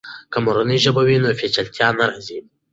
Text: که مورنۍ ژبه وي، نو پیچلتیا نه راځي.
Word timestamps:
که 0.31 0.37
مورنۍ 0.45 0.77
ژبه 0.85 1.01
وي، 1.05 1.17
نو 1.23 1.29
پیچلتیا 1.39 1.87
نه 1.97 2.05
راځي. 2.09 2.39